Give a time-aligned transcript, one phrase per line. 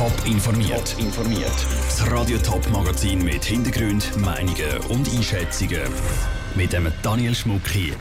[0.00, 0.96] Top informiert.
[0.96, 1.66] Top informiert.
[1.84, 5.82] Das Radio Top Magazin mit Hintergrund, Meinungen und Einschätzungen
[6.54, 7.92] mit dem Daniel Schmuck hier.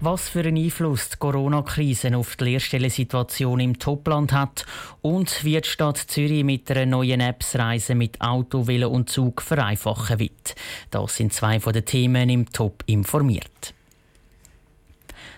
[0.00, 4.64] Was für einen Einfluss die Corona-Krise auf die Lehrstellensituation im Topland hat
[5.02, 9.42] und wie die Stadt Zürich mit einer neuen Apps Reisen mit Auto, Velo und Zug
[9.42, 10.54] vereinfachen wird.
[10.92, 13.74] Das sind zwei von den Themen im Top informiert.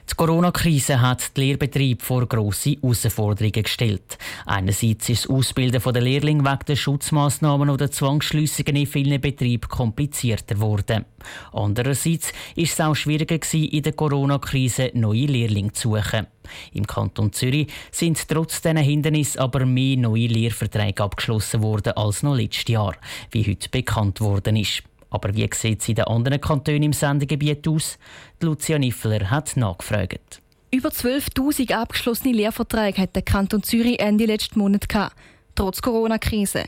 [0.09, 4.19] Die Corona-Krise hat die Lehrbetriebe vor grosse Herausforderungen gestellt.
[4.47, 10.55] Einerseits ist das Ausbilden der Lehrlinge wegen der Schutzmaßnahmen oder Zwangsschliessungen in vielen Betrieben komplizierter
[10.55, 11.05] geworden.
[11.53, 16.29] Andererseits ist es auch schwieriger gewesen, in der Corona-Krise neue Lehrlinge zu suchen.
[16.73, 22.37] Im Kanton Zürich sind trotz diesen Hindernissen aber mehr neue Lehrverträge abgeschlossen worden als noch
[22.37, 22.95] letztes Jahr,
[23.33, 24.85] wie heute bekannt worden ist.
[25.17, 27.99] Aber wie sieht es in den anderen Kantonen im Sendegebiet aus?
[28.43, 30.43] Lucia Niffler hat nachgefragt.
[30.71, 35.17] Über 12.000 abgeschlossene Lehrverträge hat der Kanton Zürich Ende letzten Monat gehabt,
[35.55, 36.65] trotz Corona-Krise.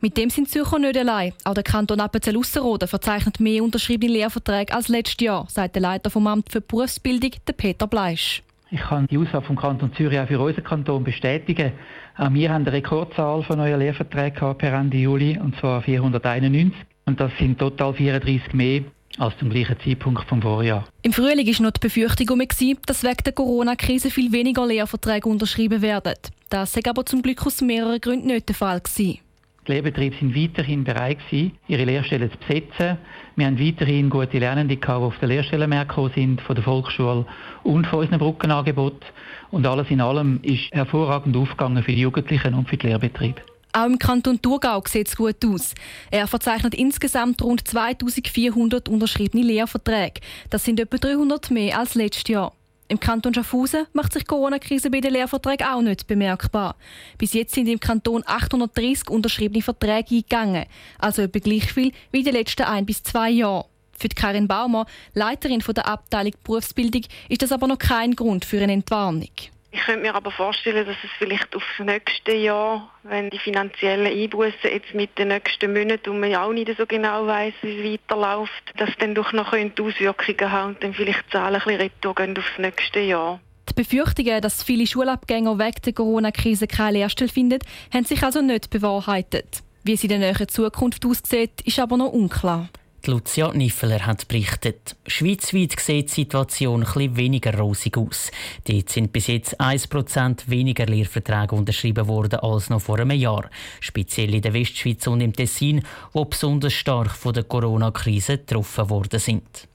[0.00, 1.32] Mit dem sind Zürcher nicht allein.
[1.42, 6.28] Auch der Kanton Appenzell-Ausserrhoden verzeichnet mehr unterschriebene Lehrverträge als letztes Jahr, sagt der Leiter vom
[6.28, 8.44] Amt für Berufsbildung, der Peter Bleisch.
[8.70, 11.72] Ich kann die Aussage vom Kanton Zürich auch für unseren Kanton bestätigen.
[12.16, 16.72] Auch wir haben eine Rekordzahl von neuen Lehrverträgen per Ende Juli, und zwar 491.
[17.08, 18.82] Und das sind total 34 mehr
[19.16, 20.86] als zum gleichen Zeitpunkt vom Vorjahr.
[21.00, 22.38] Im Frühling war noch die Befürchtung,
[22.84, 26.12] dass wegen der Corona-Krise viel weniger Lehrverträge unterschrieben werden.
[26.50, 28.80] Das war aber zum Glück aus mehreren Gründen nicht der Fall.
[28.80, 29.20] Gewesen.
[29.66, 32.98] Die Lehrbetriebe sind weiterhin bereit, ihre Lehrstellen zu besetzen.
[33.36, 37.24] Wir haben weiterhin gute Lernende, die auf den Lehrstellenmarkt gekommen sind, von der Volksschule
[37.62, 39.08] und von unseren Brückenangeboten.
[39.50, 43.40] Und alles in allem ist hervorragend aufgegangen für die Jugendlichen und für die Lehrbetriebe.
[43.72, 45.74] Auch im Kanton Thurgau sieht es gut aus.
[46.10, 50.20] Er verzeichnet insgesamt rund 2400 unterschriebene Lehrverträge.
[50.50, 52.52] Das sind etwa 300 mehr als letztes Jahr.
[52.90, 56.74] Im Kanton Schaffhausen macht sich die Corona-Krise bei den Lehrverträgen auch nicht bemerkbar.
[57.18, 60.64] Bis jetzt sind im Kanton 830 unterschriebene Verträge eingegangen,
[60.98, 63.66] also etwa gleich viel wie in den letzten ein bis zwei Jahren.
[63.92, 68.72] Für Karin Baumer, Leiterin der Abteilung Berufsbildung, ist das aber noch kein Grund für eine
[68.72, 69.32] Entwarnung.
[69.70, 74.06] Ich könnte mir aber vorstellen, dass es vielleicht auf das nächste Jahr, wenn die finanziellen
[74.06, 77.94] Einbußen jetzt mit den nächsten Monaten und man ja auch nicht so genau weiß, wie
[77.94, 81.80] es weiterläuft, dass dann doch noch Auswirkungen haben und dann vielleicht die Zahlen ein bisschen
[81.80, 83.40] retour gehen aufs nächste Jahr.
[83.68, 87.58] Die Befürchtungen, dass viele Schulabgänger wegen der Corona-Krise keine Lehrstelle finden,
[87.92, 89.62] haben sich also nicht bewahrheitet.
[89.84, 92.68] Wie es in der näheren Zukunft aussieht, ist aber noch unklar.
[93.08, 94.94] Lucia Niffeler hat berichtet.
[95.06, 98.30] Schweizweit sieht die Situation etwas weniger rosig aus.
[98.64, 103.50] Dort sind bis jetzt 1% weniger Lehrverträge unterschrieben worden als noch vor einem Jahr.
[103.80, 105.82] Speziell in der Westschweiz und im Tessin,
[106.12, 109.68] wo besonders stark von der Corona-Krise getroffen worden sind.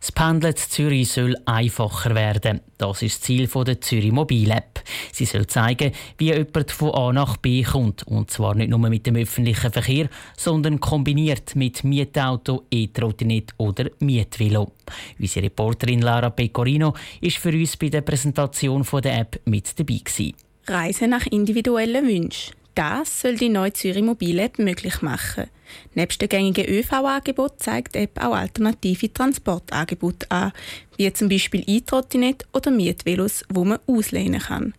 [0.00, 2.60] Das Pendeln zu Zürich soll einfacher werden.
[2.78, 4.82] Das ist das Ziel der Zürich Mobil App.
[5.12, 8.06] Sie soll zeigen, wie jemand von A nach B kommt.
[8.06, 14.72] Und zwar nicht nur mit dem öffentlichen Verkehr, sondern kombiniert mit Mietauto, E-Trottinett oder Mietvelo.
[15.18, 20.00] Unsere Reporterin Lara Pecorino ist für uns bei der Präsentation der App mit dabei.
[20.02, 20.34] Gewesen.
[20.66, 22.59] Reisen nach individuellen Wünschen.
[22.74, 25.46] Das soll die neue Zürich Mobile App möglich machen.
[25.94, 30.52] Neben den gängigen ÖV-Angeboten zeigt die App auch alternative Transportangebote an,
[30.96, 34.74] wie zum Beispiel E-Trottinett oder Mietvelos, wo man auslehnen kann.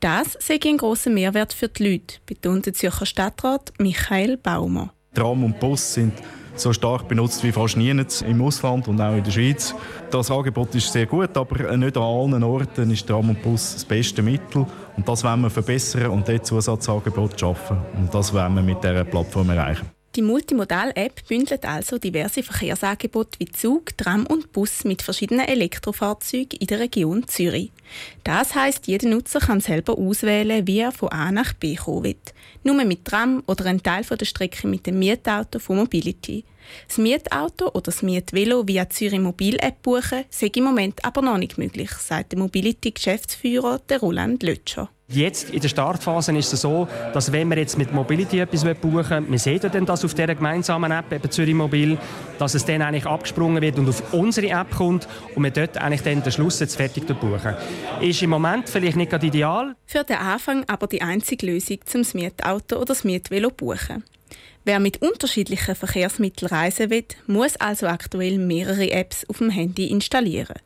[0.00, 4.92] Das sei ein grosser Mehrwert für die Leute, betont der Zürcher Stadtrat Michael Baumer.
[5.14, 6.12] Tram und Bus sind
[6.60, 9.74] so stark benutzt wie fast nie im Ausland und auch in der Schweiz.
[10.10, 13.84] Das Angebot ist sehr gut, aber nicht an allen Orten ist Tram und Bus das
[13.84, 14.66] beste Mittel.
[14.96, 17.78] Und das wollen wir verbessern und dort Zusatzangebote schaffen.
[17.96, 19.86] Und das wollen wir mit dieser Plattform erreichen.
[20.16, 26.66] Die Multimodal-App bündelt also diverse Verkehrsangebote wie Zug, Tram und Bus mit verschiedenen Elektrofahrzeugen in
[26.66, 27.70] der Region Zürich.
[28.24, 32.16] Das heißt, jeder Nutzer kann selber auswählen, wie er von A nach B kommen will.
[32.64, 36.44] Nur mit Tram oder ein Teil der Strecke mit dem Mietauto von Mobility.
[36.86, 41.38] Das Mietauto oder das Mietvelo via Zürich Mobil App buchen, sei im Moment aber noch
[41.38, 44.90] nicht möglich, sagt der Mobility-Geschäftsführer Roland Lötscher.
[45.10, 49.08] Jetzt in der Startphase ist es so, dass wenn wir jetzt mit Mobility etwas buchen
[49.08, 51.96] wollen, wir sehen dann das auf dieser gemeinsamen App, eben Zürich Mobil,
[52.38, 56.02] dass es dann eigentlich abgesprungen wird und auf unsere App kommt und wir dort eigentlich
[56.02, 57.54] dann den Schluss jetzt fertig buchen.
[58.02, 59.74] Ist im Moment vielleicht nicht gerade ideal.
[59.86, 64.04] Für den Anfang aber die einzige Lösung zum Mietauto oder das Mietvelo buchen.
[64.64, 70.56] Wer mit unterschiedlichen Verkehrsmitteln reisen will, muss also aktuell mehrere Apps auf dem Handy installieren.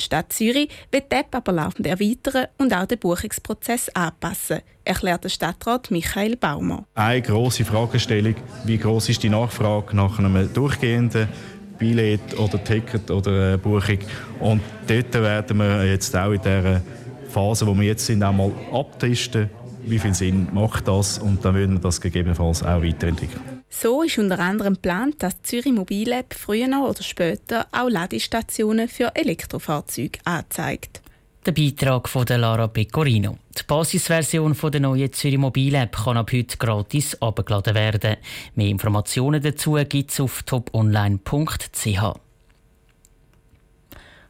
[0.00, 5.24] Die Stadt Zürich wird die App aber laufend erweitern und auch den Buchungsprozess anpassen, erklärt
[5.24, 6.84] der Stadtrat Michael Baumer.
[6.94, 8.34] Eine grosse Fragestellung,
[8.64, 11.28] wie groß ist die Nachfrage nach einem durchgehenden
[11.78, 13.98] Billett oder Ticket oder Buchung.
[14.40, 16.82] Und dort werden wir jetzt auch in dieser
[17.28, 19.50] Phase, wo wir jetzt sind, auch mal abtesten,
[19.84, 23.55] wie viel Sinn macht das und dann würden wir das gegebenenfalls auch weiterentwickeln.
[23.78, 30.18] So ist unter anderem geplant, dass Zürich Mobile früher oder später auch Ladestationen für Elektrofahrzeuge
[30.24, 31.02] anzeigt.
[31.44, 33.36] Der Beitrag von Lara Pecorino.
[33.54, 38.16] Die Basisversion der neuen Zürich Mobile App kann ab heute gratis abgeladen werden.
[38.54, 42.14] Mehr Informationen dazu gibt es auf toponline.ch.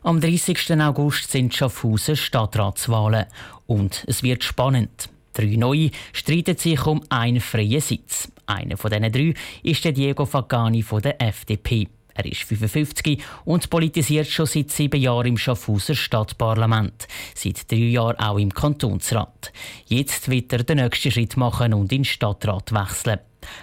[0.02, 0.72] Am 30.
[0.80, 3.26] August sind Schaffhausen Stadtratswahlen
[3.68, 5.08] und es wird spannend.
[5.36, 8.32] Drei Neue streiten sich um einen freien Sitz.
[8.46, 11.88] Einer von diesen drei ist der Diego Fagani von der FDP.
[12.14, 17.06] Er ist 55 und politisiert schon seit sieben Jahren im Schaffhauser Stadtparlament.
[17.34, 19.52] Seit drei Jahren auch im Kantonsrat.
[19.84, 23.18] Jetzt wird er den nächsten Schritt machen und in den Stadtrat wechseln.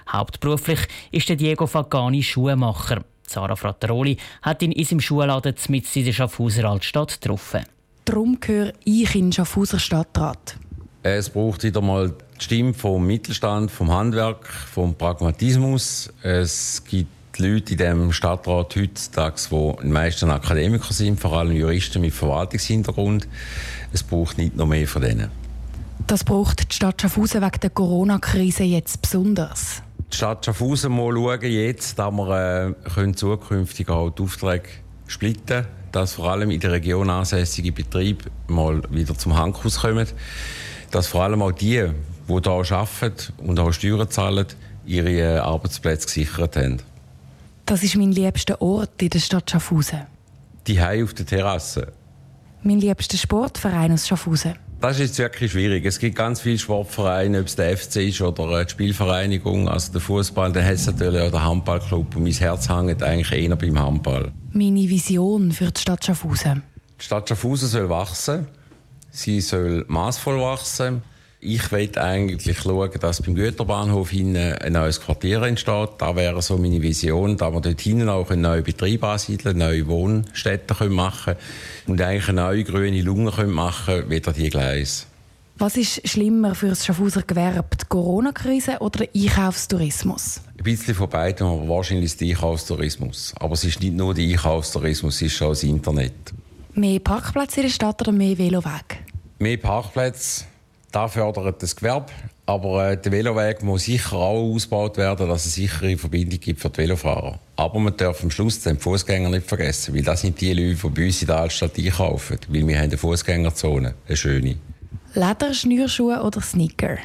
[0.07, 0.81] Hauptberuflich
[1.11, 3.03] ist der Diego Fagani Schuhmacher.
[3.25, 7.65] Sarah Frattaroli hat ihn in seinem Schuhladen mit in der Schaffhauser Altstadt getroffen.
[8.05, 10.57] Darum gehöre ich in den Schaffhauser Stadtrat.
[11.05, 16.09] Es braucht wieder mal die Stimme vom Mittelstand, vom Handwerk, vom Pragmatismus.
[16.21, 21.99] Es gibt Leute in diesem Stadtrat heutzutage, die die meisten Akademiker sind, vor allem Juristen
[21.99, 23.27] mit Verwaltungshintergrund.
[23.91, 25.29] Es braucht nicht noch mehr von denen.
[26.07, 29.83] Das braucht die Stadt Schaffhausen wegen der Corona-Krise jetzt besonders.
[30.09, 34.69] Die Stadt Schaffhausen mal schauen jetzt, dass wir äh, können zukünftig auch die Aufträge
[35.07, 40.07] splitten können, dass vor allem in der Region ansässige Betriebe mal wieder zum Handkuss kommen,
[40.93, 41.89] dass vor allem auch die,
[42.29, 44.45] die hier arbeiten und auch Steuern zahlen,
[44.85, 46.77] ihre äh, Arbeitsplätze gesichert haben.
[47.65, 50.01] Das ist mein liebster Ort in der Stadt Schaffhausen.
[50.67, 51.93] Die Hai auf der Terrasse.
[52.61, 54.55] Mein liebster Sportverein aus Schaffhausen.
[54.81, 55.85] Das ist wirklich schwierig.
[55.85, 60.01] Es gibt ganz viele Sportvereine, ob es der FC ist oder die Spielvereinigung, also der
[60.01, 62.15] Fußball, der Hess natürlich oder der Handballclub.
[62.17, 64.31] Und mein Herz hängt eigentlich eher beim Handball.
[64.51, 66.63] Meine Vision für die Stadt Schaffhausen.
[66.99, 68.47] Die Stadt Schaffhausen soll wachsen.
[69.15, 71.03] Sie soll maßvoll wachsen.
[71.39, 75.89] Ich will eigentlich schauen, dass beim Güterbahnhof hinten ein neues Quartier entsteht.
[75.99, 79.85] Da wäre so meine Vision, dass wir dort hinten auch einen neuen Betrieb ansiedeln, neue
[79.85, 81.37] Wohnstätten machen können
[81.85, 85.03] und eigentlich eine neue grüne Lunge machen können, wieder die Gleise.
[85.59, 90.41] Was ist schlimmer für das Schaffhauser Gewerbe, die Corona-Krise oder der Einkaufstourismus?
[90.57, 93.35] Ein bisschen von beidem, aber wahrscheinlich der Einkaufstourismus.
[93.39, 96.33] Aber es ist nicht nur der Einkaufstourismus, es ist auch das Internet.
[96.73, 99.02] Mehr Parkplätze in der Stadt oder mehr Veloweg?
[99.43, 100.45] Mehr Parkplätze
[100.93, 102.05] da fördert das Gewerbe.
[102.45, 106.69] Aber äh, der Veloweg muss sicher auch ausgebaut werden, dass es sichere Verbindung gibt für
[106.69, 107.39] die Velofahrer.
[107.55, 110.89] Aber man darf am Schluss den Fußgänger nicht vergessen, weil das sind die Leute, die
[110.89, 112.37] bei uns in der Altstadt einkaufen.
[112.47, 114.57] Weil wir haben eine Fußgängerzone, eine schöne.
[115.15, 116.97] Leder, Schnürschuhe oder Sneaker?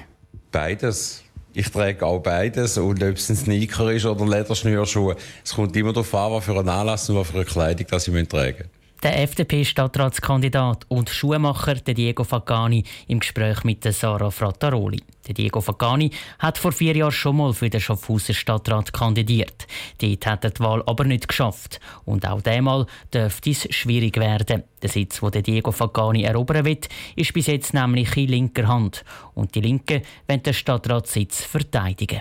[0.53, 1.23] Beides.
[1.55, 2.77] Ich trage auch beides.
[2.77, 6.59] Und ob es ein Sneaker ist oder Lederschnürschuhe, es kommt immer darauf an, was für
[6.59, 8.78] einen Anlass und was für eine Kleidung das ich tragen muss.
[9.01, 15.01] Der FDP-Stadtratskandidat und Schuhmacher Diego Fagani im Gespräch mit Sarah Frattaroli.
[15.29, 16.11] Diego Fagani
[16.41, 19.69] hat vor vier Jahren schon mal für den Schaffhauser Stadtrat kandidiert.
[19.99, 21.79] Dort hat er die Wahl aber nicht geschafft.
[22.07, 24.65] Und auch diesmal dürfte es schwierig werden.
[24.83, 26.81] Der Sitz, den Diego Fagani erobern will,
[27.15, 29.05] ist bis jetzt nämlich in linker Hand.
[29.35, 32.21] Und die Linken wollen den Stadtratssitz verteidigen.